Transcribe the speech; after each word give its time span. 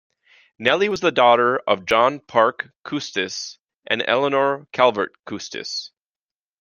Nelly 0.57 0.89
was 0.89 1.01
the 1.01 1.11
daughter 1.11 1.59
of 1.67 1.85
John 1.85 2.21
Parke 2.21 2.71
Custis 2.83 3.59
and 3.85 4.03
Eleanor 4.07 4.65
Calvert 4.71 5.13
Custis. 5.27 5.91